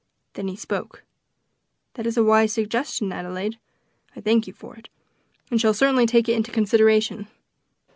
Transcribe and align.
Then 0.33 0.47
he 0.47 0.55
spoke: 0.55 1.03
"That 1.93 2.07
is 2.07 2.17
a 2.17 2.23
wise 2.23 2.51
suggestion, 2.53 3.11
Adelaide. 3.11 3.59
I 4.15 4.19
thank 4.19 4.47
you 4.47 4.53
for 4.53 4.75
it, 4.75 4.89
and 5.51 5.61
shall 5.61 5.75
certainly 5.75 6.07
take 6.07 6.27
it 6.27 6.33
into 6.35 6.49
consideration. 6.49 7.27